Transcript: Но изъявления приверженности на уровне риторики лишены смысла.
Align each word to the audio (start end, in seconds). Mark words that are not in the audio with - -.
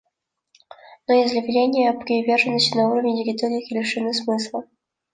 Но 1.07 1.13
изъявления 1.23 1.93
приверженности 1.99 2.75
на 2.77 2.91
уровне 2.91 3.23
риторики 3.23 3.71
лишены 3.75 4.15
смысла. 4.15 4.63